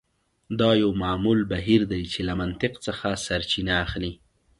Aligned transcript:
دا 0.59 0.71
یو 0.81 0.91
معمول 1.01 1.39
بهیر 1.51 1.81
دی 1.91 2.03
چې 2.13 2.19
له 2.27 2.33
منطق 2.41 2.73
څخه 2.85 3.07
سرچینه 3.25 3.73
اخلي 3.85 4.11